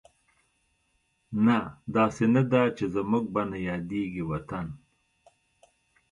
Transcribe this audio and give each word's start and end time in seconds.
نه، 1.45 1.57
داسې 1.95 2.25
نه 2.33 2.43
ده 2.51 2.61
چې 2.77 2.85
زموږ 2.95 3.23
به 3.33 3.41
نه 3.51 3.57
یادېږي 3.69 4.23
وطن 4.31 4.65